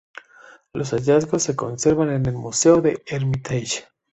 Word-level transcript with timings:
Los 0.73 0.93
hallazgos 0.93 1.43
se 1.43 1.55
conservan 1.55 2.09
en 2.09 2.25
el 2.25 2.33
Museo 2.33 2.81
del 2.81 3.03
Hermitage. 3.05 3.85